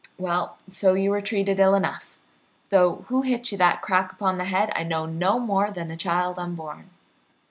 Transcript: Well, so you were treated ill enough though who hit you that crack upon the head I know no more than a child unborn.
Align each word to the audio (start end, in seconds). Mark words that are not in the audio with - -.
Well, 0.17 0.57
so 0.67 0.95
you 0.95 1.11
were 1.11 1.21
treated 1.21 1.59
ill 1.59 1.75
enough 1.75 2.17
though 2.69 3.05
who 3.09 3.21
hit 3.21 3.51
you 3.51 3.57
that 3.59 3.83
crack 3.83 4.11
upon 4.11 4.39
the 4.39 4.45
head 4.45 4.71
I 4.75 4.81
know 4.81 5.05
no 5.05 5.37
more 5.37 5.69
than 5.69 5.91
a 5.91 5.95
child 5.95 6.39
unborn. 6.39 6.89